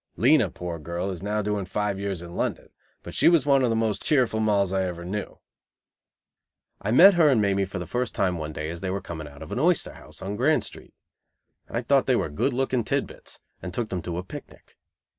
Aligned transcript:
Lena, 0.15 0.49
poor 0.49 0.79
girl, 0.79 1.11
is 1.11 1.21
now 1.21 1.43
doing 1.43 1.65
five 1.65 1.99
years 1.99 2.23
in 2.23 2.35
London, 2.35 2.69
but 3.03 3.13
she 3.13 3.29
was 3.29 3.45
one 3.45 3.63
of 3.63 3.69
the 3.69 3.75
most 3.75 4.01
cheerful 4.01 4.39
Molls 4.39 4.73
I 4.73 4.83
ever 4.85 5.05
knew. 5.05 5.37
I 6.81 6.89
met 6.89 7.13
her 7.13 7.29
and 7.29 7.39
Mamie 7.39 7.65
for 7.65 7.77
the 7.77 7.85
first 7.85 8.15
time 8.15 8.39
one 8.39 8.51
day 8.51 8.71
as 8.71 8.81
they 8.81 8.89
were 8.89 8.99
coming 8.99 9.27
out 9.27 9.43
of 9.43 9.51
an 9.51 9.59
oyster 9.59 9.93
house 9.93 10.19
on 10.23 10.37
Grand 10.37 10.63
Street. 10.63 10.95
I 11.69 11.83
thought 11.83 12.07
they 12.07 12.15
were 12.15 12.29
good 12.29 12.51
looking 12.51 12.83
tid 12.83 13.05
bits, 13.05 13.41
and 13.61 13.75
took 13.75 13.89
them 13.89 14.01
to 14.01 14.17
a 14.17 14.23
picnic. 14.23 14.75